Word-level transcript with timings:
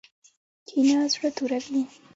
کینه 0.67 1.05
زړه 1.13 1.29
توروي 1.35 1.81